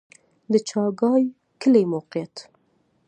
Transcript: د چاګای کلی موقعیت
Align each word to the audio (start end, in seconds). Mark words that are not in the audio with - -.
د 0.51 0.53
چاګای 0.69 1.23
کلی 1.61 1.83
موقعیت 1.93 2.35